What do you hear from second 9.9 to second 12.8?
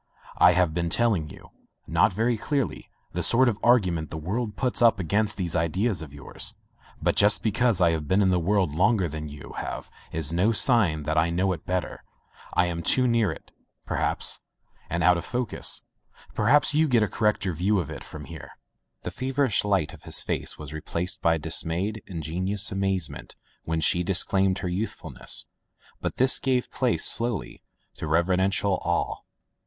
is no sign that I know it better. I